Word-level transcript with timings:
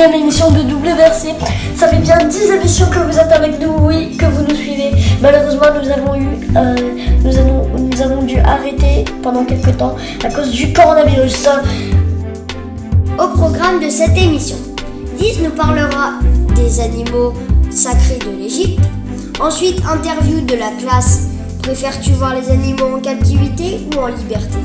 21e 0.00 0.14
émission 0.14 0.50
de 0.50 0.96
Versé. 0.96 1.34
Ça 1.76 1.88
fait 1.88 1.98
bien 1.98 2.16
10 2.16 2.50
émissions 2.52 2.86
que 2.86 3.00
vous 3.00 3.18
êtes 3.18 3.32
avec 3.32 3.60
nous, 3.60 3.86
oui, 3.86 4.16
que 4.16 4.24
vous 4.24 4.44
nous 4.48 4.54
suivez. 4.54 4.92
Malheureusement, 5.20 5.66
nous 5.78 5.90
avons 5.90 6.14
eu, 6.14 6.26
euh, 6.56 6.74
nous, 7.22 7.36
avons, 7.36 7.66
nous 7.78 8.02
avons 8.02 8.22
dû 8.22 8.38
arrêter 8.38 9.04
pendant 9.22 9.44
quelques 9.44 9.76
temps 9.76 9.96
à 10.24 10.30
cause 10.30 10.50
du 10.52 10.72
coronavirus. 10.72 11.48
Au 13.18 13.28
programme 13.36 13.80
de 13.84 13.90
cette 13.90 14.16
émission, 14.16 14.56
10 15.18 15.42
nous 15.42 15.50
parlera 15.50 16.12
des 16.56 16.80
animaux 16.80 17.34
sacrés 17.70 18.18
de 18.20 18.42
l'Égypte. 18.42 18.82
Ensuite, 19.38 19.82
interview 19.86 20.40
de 20.40 20.54
la 20.54 20.70
classe. 20.80 21.28
Préfères-tu 21.62 22.12
voir 22.12 22.34
les 22.34 22.50
animaux 22.50 22.96
en 22.96 23.00
captivité 23.00 23.80
ou 23.94 24.00
en 24.00 24.06
liberté? 24.06 24.56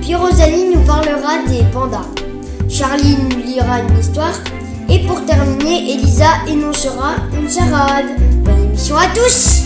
Puis 0.00 0.14
Rosalie 0.14 0.70
nous 0.74 0.80
parlera 0.80 1.42
des 1.46 1.64
pandas. 1.70 2.06
Charlie 2.78 3.16
nous 3.16 3.42
lira 3.42 3.80
une 3.80 3.98
histoire. 3.98 4.34
Et 4.88 5.00
pour 5.00 5.24
terminer, 5.26 5.94
Elisa 5.94 6.28
énoncera 6.46 7.16
une 7.36 7.50
charade. 7.50 8.06
Bonne 8.44 8.66
émission 8.66 8.96
à 8.96 9.06
tous 9.08 9.64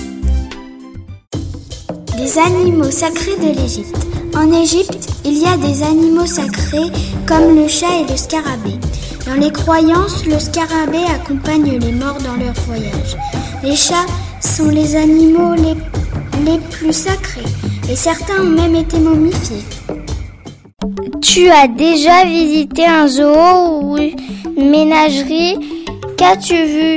Les 2.16 2.38
animaux 2.38 2.90
sacrés 2.90 3.36
de 3.36 3.54
l'Égypte. 3.54 4.06
En 4.34 4.50
Égypte, 4.50 5.10
il 5.26 5.36
y 5.36 5.44
a 5.44 5.58
des 5.58 5.82
animaux 5.82 6.24
sacrés 6.24 6.90
comme 7.26 7.54
le 7.54 7.68
chat 7.68 8.00
et 8.00 8.10
le 8.10 8.16
scarabée. 8.16 8.80
Dans 9.26 9.38
les 9.38 9.52
croyances, 9.52 10.24
le 10.24 10.38
scarabée 10.38 11.04
accompagne 11.14 11.78
les 11.80 11.92
morts 11.92 12.18
dans 12.24 12.42
leur 12.42 12.54
voyage. 12.66 13.18
Les 13.62 13.76
chats 13.76 14.06
sont 14.40 14.70
les 14.70 14.96
animaux 14.96 15.54
les, 15.54 16.50
les 16.50 16.58
plus 16.70 16.94
sacrés 16.94 17.42
et 17.90 17.94
certains 17.94 18.40
ont 18.40 18.48
même 18.48 18.74
été 18.74 18.98
momifiés. 18.98 19.64
Tu 21.22 21.48
as 21.48 21.68
déjà 21.68 22.24
visité 22.24 22.84
un 22.84 23.06
zoo 23.06 23.80
ou 23.80 23.96
une 23.96 24.70
ménagerie? 24.70 25.56
Qu'as-tu 26.16 26.54
vu? 26.64 26.96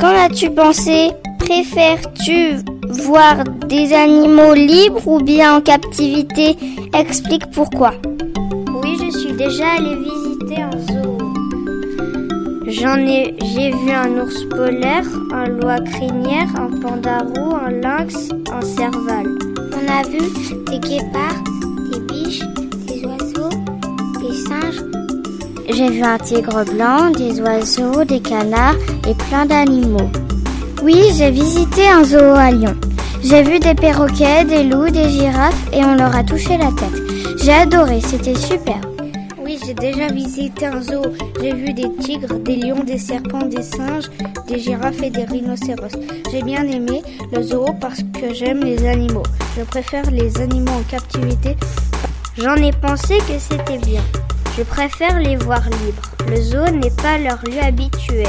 Qu'en 0.00 0.08
as-tu 0.08 0.50
pensé? 0.50 1.10
Préfères-tu 1.38 2.56
voir 3.04 3.44
des 3.68 3.92
animaux 3.92 4.54
libres 4.54 5.06
ou 5.06 5.20
bien 5.20 5.56
en 5.56 5.60
captivité? 5.60 6.56
Explique 6.94 7.50
pourquoi. 7.52 7.92
Oui, 8.82 8.98
je 8.98 9.18
suis 9.18 9.32
déjà 9.34 9.66
allée 9.76 9.96
visiter 9.96 10.62
un 10.62 10.78
zoo. 10.92 11.18
J'en 12.66 12.98
ai, 13.06 13.36
j'ai 13.54 13.70
vu 13.70 13.90
un 13.90 14.22
ours 14.22 14.44
polaire, 14.44 15.06
un 15.32 15.46
loi 15.46 15.80
crinière, 15.80 16.48
un 16.56 16.80
panda 16.80 17.18
roux, 17.18 17.54
un 17.54 17.70
lynx, 17.70 18.30
un 18.52 18.62
serval. 18.62 19.38
On 19.74 19.92
a 19.92 20.02
vu 20.08 20.20
des 20.70 20.78
guépards, 20.78 21.44
J'ai 25.68 25.88
vu 25.88 26.02
un 26.02 26.18
tigre 26.18 26.64
blanc, 26.64 27.10
des 27.10 27.40
oiseaux, 27.40 28.04
des 28.04 28.20
canards 28.20 28.76
et 29.08 29.14
plein 29.14 29.46
d'animaux. 29.46 30.10
Oui, 30.82 30.96
j'ai 31.16 31.30
visité 31.30 31.88
un 31.88 32.04
zoo 32.04 32.18
à 32.18 32.50
Lyon. 32.50 32.74
J'ai 33.22 33.42
vu 33.42 33.58
des 33.58 33.74
perroquets, 33.74 34.44
des 34.44 34.64
loups, 34.64 34.90
des 34.90 35.08
girafes 35.08 35.68
et 35.72 35.84
on 35.84 35.94
leur 35.94 36.14
a 36.14 36.22
touché 36.22 36.58
la 36.58 36.70
tête. 36.72 37.38
J'ai 37.42 37.52
adoré, 37.52 38.00
c'était 38.00 38.34
super. 38.34 38.80
Oui, 39.42 39.58
j'ai 39.64 39.74
déjà 39.74 40.08
visité 40.08 40.66
un 40.66 40.82
zoo. 40.82 41.02
J'ai 41.40 41.54
vu 41.54 41.72
des 41.72 41.90
tigres, 42.00 42.34
des 42.40 42.56
lions, 42.56 42.84
des 42.84 42.98
serpents, 42.98 43.46
des 43.46 43.62
singes, 43.62 44.10
des 44.48 44.58
girafes 44.58 45.02
et 45.02 45.10
des 45.10 45.24
rhinocéros. 45.24 45.96
J'ai 46.30 46.42
bien 46.42 46.64
aimé 46.64 47.02
le 47.32 47.42
zoo 47.42 47.66
parce 47.80 48.02
que 48.02 48.34
j'aime 48.34 48.60
les 48.60 48.86
animaux. 48.86 49.24
Je 49.56 49.62
préfère 49.62 50.10
les 50.10 50.40
animaux 50.40 50.72
en 50.72 50.90
captivité. 50.90 51.56
J'en 52.42 52.56
ai 52.56 52.72
pensé 52.72 53.18
que 53.18 53.38
c'était 53.38 53.76
bien. 53.76 54.00
Je 54.56 54.62
préfère 54.62 55.20
les 55.20 55.36
voir 55.36 55.62
libres. 55.62 56.10
Le 56.26 56.36
zoo 56.40 56.70
n'est 56.70 56.96
pas 57.02 57.18
leur 57.18 57.38
lieu 57.44 57.62
habituel. 57.62 58.26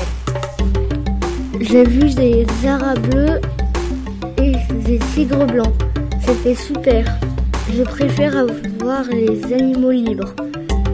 J'ai 1.61 1.85
vu 1.85 2.13
des 2.13 2.45
aras 2.67 2.95
bleus 2.95 3.39
et 4.37 4.51
des 4.83 4.99
tigres 5.13 5.45
blancs. 5.45 5.73
C'était 6.25 6.55
super. 6.55 7.05
Je 7.73 7.83
préfère 7.83 8.35
avoir 8.35 9.03
les 9.11 9.53
animaux 9.53 9.91
libres 9.91 10.33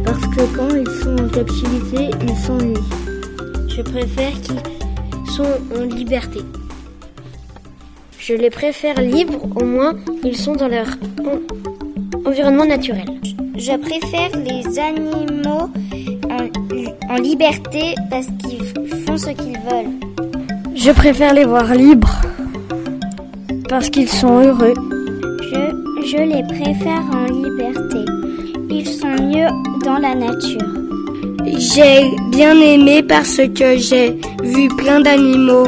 parce 0.06 0.22
que 0.36 0.44
quand 0.56 0.70
ils 0.70 1.02
sont 1.02 1.16
en 1.20 1.30
captivité, 1.30 2.12
ils 2.22 2.38
s'ennuient. 2.38 2.76
Je 3.68 3.82
préfère 3.82 4.34
qu'ils 4.42 5.32
sont 5.32 5.58
en 5.76 5.86
liberté. 5.86 6.42
Je 8.20 8.34
les 8.34 8.52
préfère 8.52 9.02
libres, 9.02 9.48
au 9.56 9.64
moins 9.64 9.96
ils 10.24 10.38
sont 10.38 10.54
dans 10.54 10.68
leur 10.68 10.88
environnement 12.28 12.66
naturel. 12.66 13.06
Je 13.56 13.76
préfère 13.78 14.30
les 14.48 14.78
animaux 14.80 15.70
en, 16.30 17.14
en 17.14 17.16
liberté 17.16 17.96
parce 18.10 18.28
qu'ils 18.40 18.64
font 19.06 19.18
ce 19.18 19.30
qu'ils 19.30 19.58
veulent. 19.70 19.94
Je 20.76 20.92
préfère 20.92 21.34
les 21.34 21.46
voir 21.46 21.74
libres 21.74 22.22
parce 23.70 23.90
qu'ils 23.90 24.10
sont 24.10 24.42
heureux. 24.42 24.74
Je, 25.42 26.08
je 26.12 26.18
les 26.18 26.44
préfère 26.44 27.04
en 27.14 27.26
liberté. 27.32 28.04
Ils 28.70 28.88
sont 28.88 29.16
mieux 29.24 29.48
dans 29.86 29.98
la 29.98 30.14
nature. 30.14 30.68
J'ai 31.58 32.12
bien 32.32 32.60
aimé 32.60 33.04
parce 33.04 33.38
que 33.56 33.78
j'ai 33.78 34.20
vu 34.44 34.68
plein 34.76 35.00
d'animaux. 35.00 35.68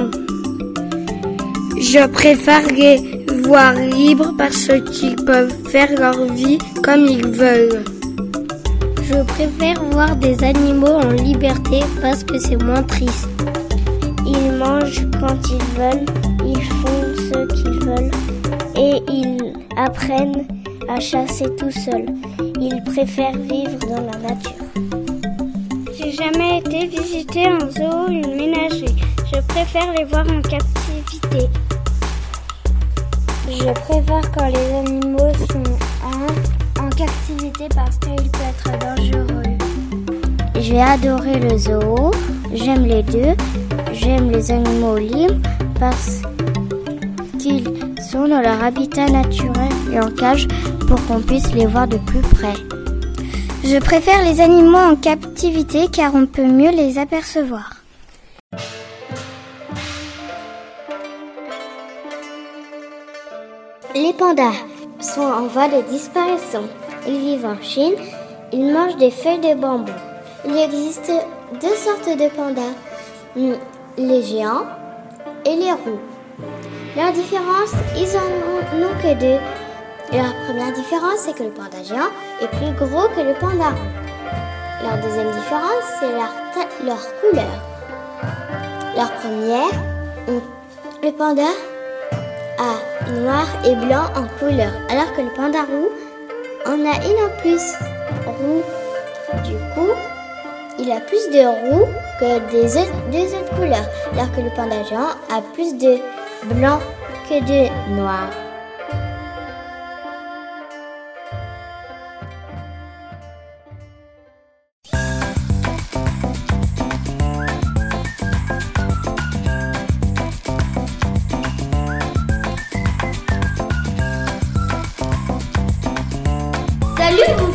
Je 1.79 2.05
préfère 2.07 2.67
les 2.73 3.08
voir 3.49 3.73
libres 3.73 4.31
parce 4.37 4.67
qu'ils 4.91 5.15
peuvent 5.15 5.51
faire 5.69 5.89
leur 5.97 6.23
vie 6.33 6.59
comme 6.83 7.07
ils 7.07 7.25
veulent. 7.25 7.83
Je 9.01 9.23
préfère 9.23 9.83
voir 9.85 10.15
des 10.17 10.43
animaux 10.43 10.99
en 11.01 11.09
liberté 11.09 11.79
parce 11.99 12.23
que 12.23 12.37
c'est 12.37 12.61
moins 12.63 12.83
triste. 12.83 13.27
Ils 14.27 14.51
mangent 14.51 15.07
quand 15.19 15.39
ils 15.49 15.79
veulent, 15.79 16.05
ils 16.45 16.63
font 16.63 17.03
ce 17.15 17.47
qu'ils 17.55 17.79
veulent 17.87 18.11
et 18.77 19.01
ils 19.11 19.53
apprennent 19.75 20.45
à 20.87 20.99
chasser 20.99 21.47
tout 21.57 21.71
seuls. 21.71 22.05
Ils 22.61 22.83
préfèrent 22.85 23.35
vivre 23.35 23.79
dans 23.79 24.05
la 24.11 24.29
nature. 24.29 24.63
J'ai 25.97 26.11
jamais 26.11 26.59
été 26.59 26.85
visiter 26.85 27.47
un 27.47 27.67
zoo 27.71 28.09
ou 28.09 28.11
une 28.11 28.35
ménagerie. 28.35 29.01
Je 29.33 29.41
préfère 29.47 29.91
les 29.97 30.03
voir 30.03 30.27
en 30.27 30.39
captivité. 30.43 31.49
Je 33.51 33.71
préfère 33.81 34.31
quand 34.31 34.47
les 34.47 34.73
animaux 34.75 35.33
sont 35.49 35.63
en, 36.05 36.89
captivité 36.89 37.67
parce 37.73 37.97
qu'ils 37.97 38.29
peuvent 38.29 38.41
être 38.47 38.79
dangereux. 38.79 39.57
J'ai 40.59 40.81
adoré 40.81 41.39
le 41.39 41.57
zoo, 41.57 42.11
j'aime 42.53 42.85
les 42.85 43.01
deux, 43.01 43.33
j'aime 43.91 44.29
les 44.29 44.51
animaux 44.51 44.97
libres 44.97 45.41
parce 45.79 46.21
qu'ils 47.39 47.65
sont 48.11 48.27
dans 48.27 48.41
leur 48.41 48.63
habitat 48.63 49.07
naturel 49.07 49.71
et 49.91 49.99
en 49.99 50.11
cage 50.11 50.47
pour 50.87 51.03
qu'on 51.07 51.21
puisse 51.21 51.51
les 51.53 51.65
voir 51.65 51.87
de 51.87 51.97
plus 51.97 52.21
près. 52.21 52.53
Je 53.63 53.79
préfère 53.79 54.23
les 54.23 54.41
animaux 54.41 54.77
en 54.77 54.95
captivité 54.95 55.87
car 55.91 56.13
on 56.13 56.27
peut 56.27 56.47
mieux 56.47 56.71
les 56.71 56.99
apercevoir. 56.99 57.78
Les 63.95 64.13
pandas 64.13 64.53
sont 64.99 65.21
en 65.21 65.47
voie 65.47 65.67
de 65.67 65.81
disparition. 65.89 66.61
Ils 67.07 67.17
vivent 67.17 67.45
en 67.45 67.59
Chine. 67.59 67.95
Ils 68.51 68.71
mangent 68.71 68.97
des 68.97 69.09
feuilles 69.09 69.39
de 69.39 69.55
bambou. 69.55 69.91
Il 70.45 70.55
existe 70.57 71.11
deux 71.59 71.75
sortes 71.75 72.07
de 72.07 72.29
pandas, 72.29 72.75
hmm, 73.35 73.53
les 73.97 74.21
géants 74.21 74.65
et 75.43 75.55
les 75.55 75.71
roux. 75.71 75.99
Leur 76.95 77.11
différence, 77.13 77.73
ils 77.97 78.15
en 78.15 78.85
ont 78.85 79.01
que 79.01 79.19
deux. 79.19 79.39
Leur 80.15 80.35
première 80.45 80.73
différence, 80.73 81.17
c'est 81.17 81.33
que 81.33 81.43
le 81.43 81.49
panda 81.49 81.81
géant 81.83 82.11
est 82.41 82.47
plus 82.47 82.73
gros 82.85 83.07
que 83.09 83.21
le 83.21 83.33
panda 83.39 83.69
roux. 83.69 84.83
Leur 84.83 85.03
deuxième 85.03 85.31
différence, 85.31 85.85
c'est 85.99 86.11
leur, 86.85 86.99
couleur. 87.21 87.45
Leur 88.95 89.11
première, 89.13 89.73
hmm, 90.27 90.39
le 91.03 91.11
panda 91.11 91.49
noir 93.11 93.47
et 93.65 93.75
blanc 93.75 94.05
en 94.15 94.25
couleur, 94.39 94.71
alors 94.89 95.13
que 95.13 95.21
le 95.21 95.33
panda 95.35 95.59
roux 95.63 95.89
en 96.65 96.85
a 96.85 96.95
une 97.05 97.23
en 97.23 97.29
plus, 97.41 97.73
roux. 98.25 98.63
Du 99.43 99.55
coup, 99.73 99.93
il 100.79 100.91
a 100.91 100.99
plus 101.01 101.29
de 101.29 101.45
roux 101.45 101.85
que 102.19 102.51
des 102.51 102.77
autres, 102.77 102.91
deux 103.11 103.35
autres 103.35 103.55
couleurs, 103.55 103.89
alors 104.13 104.31
que 104.31 104.41
le 104.41 104.49
panda 104.55 104.83
géant 104.83 105.09
a 105.29 105.41
plus 105.53 105.77
de 105.77 105.97
blanc 106.53 106.79
que 107.29 107.39
de 107.39 107.95
noir. 107.95 108.29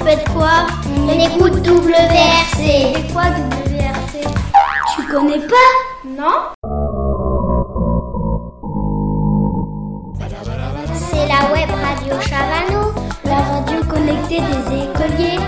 Vous 0.05 0.11
faites 0.11 0.29
quoi 0.31 0.67
On 0.87 1.09
écoute 1.09 1.63
VRC. 1.63 2.95
C'est 2.95 3.13
quoi 3.13 3.23
WRC 3.25 4.25
connais 5.15 5.39
pas 5.39 5.55
Non 6.07 6.53
C'est 10.95 11.29
la 11.29 11.53
web 11.53 11.71
radio 11.71 12.21
Chavano, 12.21 12.93
la 13.25 13.37
radio 13.37 13.85
connectée 13.89 14.41
des 14.41 14.83
écoliers. 14.83 15.39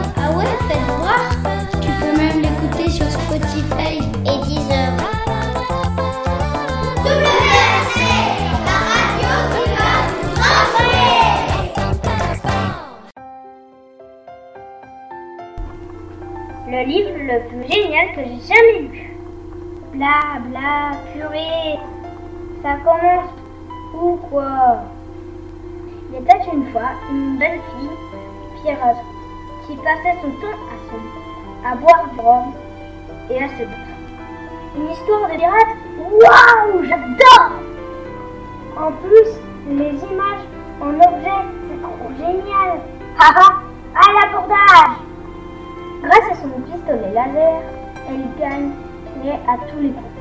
Que 18.04 18.20
j'ai 18.20 18.54
jamais 18.54 18.88
lu. 18.88 19.16
Bla 19.93 20.38
bla 20.44 20.98
purée. 21.12 21.78
Ça 22.62 22.76
commence 22.84 23.31
ou 23.94 24.16
quoi? 24.28 24.82
Il 26.10 26.19
était 26.19 26.50
une 26.52 26.70
fois 26.72 26.90
une 27.10 27.38
belle 27.38 27.60
fille, 27.70 27.96
Pierre, 28.62 28.96
qui 29.66 29.76
passait 29.76 30.16
son 30.20 30.31
temps 30.40 30.58
à, 30.70 30.76
se, 30.87 31.72
à 31.72 31.75
boire 31.76 32.08
du 32.12 32.20
rhum 32.20 32.52
et 33.31 33.43
à 33.43 33.48
se 33.48 33.62
battre. 33.62 33.96
Une 34.76 34.90
histoire 34.90 35.28
de 35.31 35.37
pirate? 35.37 35.76
Waouh 35.98 36.84
J'adore 36.84 37.52
En 38.78 38.93
plus, 38.93 39.31
les 39.69 39.94
images 39.94 40.46
en 40.81 40.90
objet, 40.94 41.43
c'est 41.69 41.82
trop 41.82 42.10
génial 42.19 42.81
Haha 43.19 43.54
À 43.96 44.12
l'abordage 44.12 44.98
Grâce 46.02 46.31
à 46.31 46.34
son 46.34 46.48
pistolet 46.60 47.12
laser, 47.14 47.62
elle 48.08 48.41
gagne 48.41 48.70
à 49.49 49.56
tous 49.69 49.81
les 49.81 49.91
coups. 49.91 50.17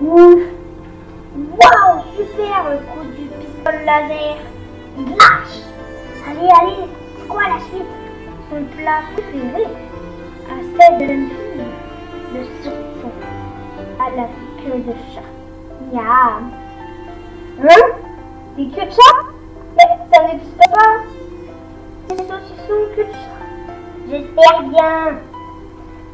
Ouf. 0.00 0.42
Waouh 1.34 2.02
Super 2.16 2.70
le 2.70 2.76
coup 2.88 3.04
du 3.16 3.26
pistolet 3.26 3.84
laser. 3.84 4.36
Lâche. 4.98 5.62
Allez, 6.28 6.48
allez 6.60 6.88
C'est 7.18 7.28
quoi 7.28 7.42
la 7.42 7.60
suite? 7.60 7.92
Son 8.50 8.64
plat 8.76 9.00
préféré 9.14 9.64
à 10.50 10.56
cette 10.60 11.08
jeune 11.08 11.28
fille 11.28 11.64
le 12.34 12.44
saucisson 12.62 13.10
à 13.98 14.10
la 14.16 14.28
queue 14.62 14.78
de 14.80 14.92
chat. 15.14 15.28
Miam. 15.92 16.50
Hein? 17.62 17.86
Des 18.56 18.66
queues 18.68 18.86
de 18.86 18.90
chat? 18.90 19.18
Mais 19.76 19.88
ça 20.12 20.24
n'existe 20.26 20.56
pas. 20.58 20.94
Des 22.08 22.16
saucissons 22.16 22.84
queue 22.94 23.04
de 23.04 23.12
chat. 23.12 24.10
J'espère 24.10 24.62
bien 24.64 25.31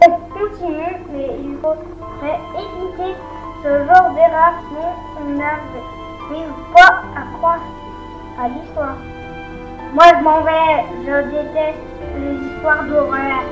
on 0.06 0.10
continue, 0.32 0.96
mais 1.12 1.30
il 1.42 1.56
faudrait 1.60 2.40
éviter 2.54 3.16
ce 3.62 3.68
genre 3.68 4.10
d'erreur, 4.14 4.52
sinon 4.68 4.92
on 5.20 5.30
n'arrive 5.36 6.52
pas 6.74 7.02
à 7.16 7.36
croire 7.36 7.60
à 8.40 8.48
l'histoire. 8.48 8.96
Moi 9.94 10.04
je 10.18 10.24
m'en 10.24 10.40
vais, 10.42 10.84
je 11.04 11.30
déteste 11.30 11.78
les 12.16 12.46
histoires 12.46 12.84
d'horreur. 12.84 13.42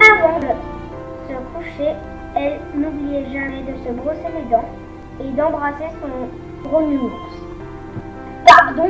Avant 0.00 0.38
de 0.38 0.48
se 1.28 1.34
coucher, 1.54 1.92
elle 2.34 2.60
n'oubliait 2.74 3.26
jamais 3.32 3.62
de 3.62 3.76
se 3.84 3.92
brosser 3.92 4.32
les 4.34 4.50
dents 4.50 4.68
et 5.20 5.28
d'embrasser 5.32 5.88
son 6.00 6.68
gros 6.68 6.82
nounours. 6.82 7.36
Pardon 8.46 8.88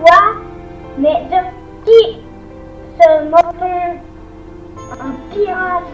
Quoi? 0.00 0.34
Mais 0.98 1.24
de 1.30 1.84
qui 1.84 2.20
se 3.00 3.28
moque 3.30 3.98
un 4.92 5.12
pirate 5.30 5.84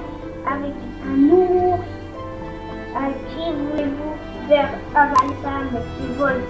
avec 0.46 0.74
un 1.04 1.16
nounours 1.16 1.82
À 2.96 3.08
qui 3.28 3.52
voulez-vous 3.52 4.14
faire 4.48 4.70
avaler 4.94 5.34
ça, 5.42 5.50
monsieur 5.72 6.40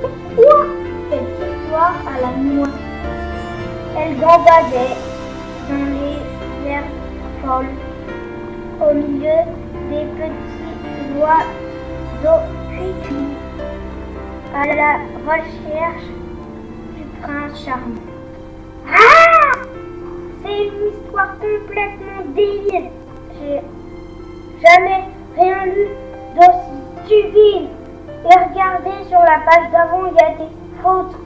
C'est 0.00 0.36
quoi 0.36 0.66
cette 1.10 1.32
histoire 1.48 1.96
à 2.06 2.20
la 2.20 2.32
noix? 2.36 2.68
Elle 3.96 4.14
gambadait 4.18 4.96
dans 5.68 5.86
les 5.98 6.70
herbes 6.70 6.84
folles, 7.42 7.74
au 8.80 8.94
milieu 8.94 9.40
des 9.90 10.04
petits 10.16 11.18
oiseaux 11.18 12.44
cuits 13.02 13.36
à 14.54 14.66
la 14.66 14.92
recherche 15.26 16.06
du 16.96 17.04
prince 17.20 17.64
charmant. 17.64 18.02
Ah 18.88 19.17
c'est 20.42 20.66
une 20.66 20.88
histoire 20.88 21.32
complètement 21.38 22.34
débile. 22.34 22.90
J'ai 23.40 23.62
jamais 24.62 25.04
rien 25.36 25.66
lu 25.66 25.88
d'aussi 26.34 26.78
stupide. 27.04 27.68
Et 28.24 28.34
regardez 28.34 29.04
sur 29.08 29.20
la 29.20 29.40
page 29.46 29.70
d'avant, 29.70 30.06
il 30.06 30.14
y 30.14 30.24
a 30.24 30.30
des 30.30 30.50
fautes 30.82 31.16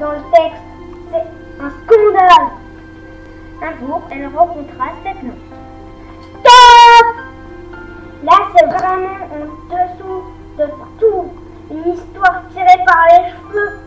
dans 0.00 0.12
le 0.12 0.22
texte. 0.32 0.62
C'est 1.10 1.62
un 1.62 1.70
scandale. 1.70 2.50
Un 3.60 3.86
jour, 3.86 4.02
elle 4.10 4.26
rencontra 4.26 4.86
cette 5.02 5.22
note. 5.22 5.34
Stop 6.40 7.28
Là, 8.24 8.32
c'est 8.56 8.66
vraiment 8.66 9.16
en 9.32 9.74
dessous 9.74 10.24
de 10.58 10.64
tout. 10.98 11.32
Une 11.70 11.92
histoire 11.92 12.42
tirée 12.52 12.84
par 12.86 13.06
les 13.10 13.30
cheveux. 13.30 13.78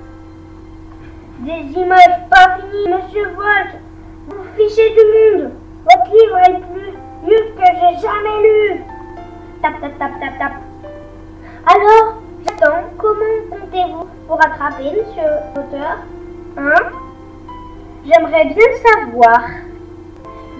Des 1.39 1.79
images 1.79 2.29
pas 2.29 2.57
finies, 2.57 2.93
monsieur 2.93 3.29
Volt. 3.33 3.80
Fichez 4.71 4.89
du 4.91 4.95
monde. 4.95 5.51
Votre 5.83 6.11
livre 6.13 6.37
est 6.37 6.59
plus 6.71 6.93
mieux 7.23 7.45
que 7.57 7.65
j'ai 7.65 8.01
jamais 8.01 8.41
lu. 8.41 8.81
Tap, 9.61 9.73
tap, 9.81 9.97
tap, 9.99 10.11
tap, 10.19 10.39
tap. 10.39 10.51
Alors, 11.65 12.21
j'attends. 12.45 12.83
Comment 12.97 13.49
comptez-vous 13.49 14.07
vous 14.29 14.35
rattraper, 14.35 14.91
monsieur 14.91 15.29
l'auteur? 15.55 15.97
Hein? 16.57 16.89
J'aimerais 18.05 18.45
bien 18.45 18.65
savoir. 18.85 19.41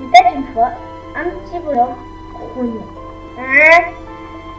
Il 0.02 0.38
une 0.38 0.48
fois 0.54 0.72
un 1.16 1.30
petit 1.30 1.64
volant 1.64 1.96
grognon. 2.34 2.84
Hein? 3.40 3.84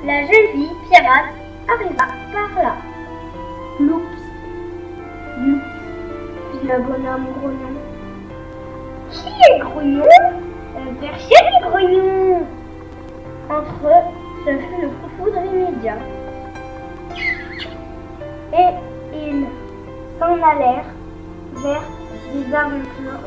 La 0.06 0.20
jeune 0.20 0.48
fille 0.52 0.72
pirate 0.88 1.34
arriva 1.68 2.06
par 2.32 2.62
là. 2.62 2.76
Loups. 3.80 4.02
Loups 5.40 5.72
le 6.64 6.78
bonhomme 6.82 7.26
grognon. 7.38 7.81
Qui 9.12 9.28
est 9.28 9.58
grognon 9.58 10.04
Un 10.74 10.94
persienne 10.94 11.60
grognon 11.62 12.46
Entre 13.50 13.86
eux, 13.86 14.04
ce 14.46 14.50
fut 14.50 14.82
le 14.82 14.88
coup 14.88 15.10
foudre 15.18 15.44
immédiat. 15.44 15.98
Et 18.54 18.72
ils 19.14 19.46
s'en 20.18 20.42
allèrent 20.42 20.90
vers 21.56 21.82
des 22.32 22.54
aventures 22.54 23.20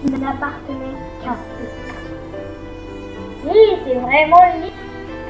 qui 0.00 0.12
n'appartenaient 0.12 0.98
qu'à 1.22 1.36
eux. 1.62 1.90
Oui, 3.44 3.78
c'est 3.86 3.94
vraiment 3.94 4.42
le 4.52 4.62
livre 4.64 4.76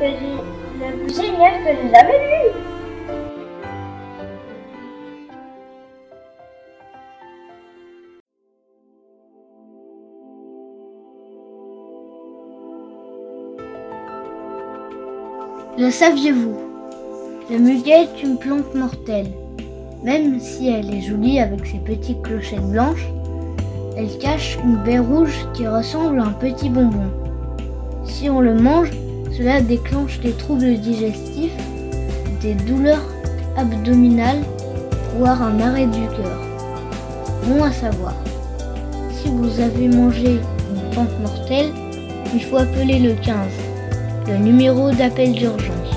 que 0.01 0.07
j'ai 0.07 0.87
le 0.87 0.97
plus 0.97 1.15
génial 1.15 1.53
que 1.65 1.71
j'ai 1.71 1.95
jamais 1.95 2.19
lu. 2.19 2.70
Le 15.81 15.91
saviez-vous? 15.91 16.59
Le 17.51 17.57
muguet 17.57 18.03
est 18.03 18.23
une 18.23 18.37
plante 18.37 18.75
mortelle. 18.75 19.31
Même 20.05 20.39
si 20.39 20.69
elle 20.69 20.93
est 20.93 21.01
jolie 21.01 21.41
avec 21.41 21.65
ses 21.65 21.79
petites 21.79 22.21
clochettes 22.21 22.71
blanches, 22.71 23.09
elle 23.97 24.19
cache 24.19 24.59
une 24.63 24.77
baie 24.85 24.99
rouge 24.99 25.49
qui 25.55 25.67
ressemble 25.67 26.21
à 26.21 26.25
un 26.25 26.33
petit 26.33 26.69
bonbon. 26.69 27.09
Si 28.05 28.29
on 28.29 28.43
le 28.43 28.57
mange, 28.57 28.91
cela 29.35 29.63
déclenche 29.63 30.21
des 30.21 30.33
troubles 30.33 30.77
digestifs, 30.77 31.57
des 32.43 32.53
douleurs 32.53 33.09
abdominales, 33.57 34.43
voire 35.17 35.41
un 35.41 35.61
arrêt 35.61 35.87
du 35.87 36.07
cœur. 36.09 36.41
Bon 37.47 37.65
à 37.65 37.73
savoir. 37.73 38.17
Si 39.15 39.31
vous 39.31 39.59
avez 39.59 39.89
mangé 39.89 40.41
une 40.75 40.91
plante 40.91 41.19
mortelle, 41.23 41.71
il 42.35 42.45
faut 42.45 42.59
appeler 42.59 42.99
le 42.99 43.15
15 43.15 43.70
le 44.27 44.37
numéro 44.37 44.91
d'appel 44.91 45.33
d'urgence. 45.33 45.95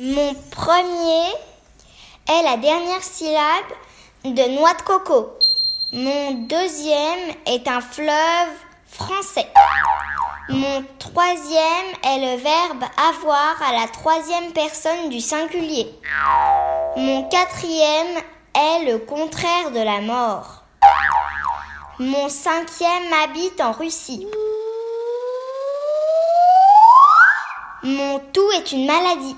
Mon 0.00 0.34
premier 0.50 1.32
est 2.28 2.42
la 2.42 2.56
dernière 2.56 3.02
syllabe 3.02 3.42
de 4.24 4.56
noix 4.56 4.74
de 4.74 4.82
coco. 4.82 5.32
Mon 5.92 6.32
deuxième 6.46 7.34
est 7.46 7.66
un 7.66 7.80
fleuve 7.80 8.52
français. 8.86 9.48
Mon 10.50 10.82
troisième 10.98 11.90
est 12.02 12.20
le 12.20 12.42
verbe 12.42 12.84
avoir 12.96 13.62
à 13.62 13.78
la 13.78 13.86
troisième 13.88 14.52
personne 14.54 15.10
du 15.10 15.20
singulier. 15.20 15.86
Mon 16.96 17.28
quatrième 17.28 18.16
est 18.54 18.90
le 18.90 18.98
contraire 18.98 19.70
de 19.72 19.80
la 19.80 20.00
mort. 20.00 20.64
Mon 21.98 22.30
cinquième 22.30 23.12
habite 23.24 23.60
en 23.60 23.72
Russie. 23.72 24.26
Mon 27.82 28.18
tout 28.32 28.50
est 28.56 28.72
une 28.72 28.86
maladie. 28.86 29.34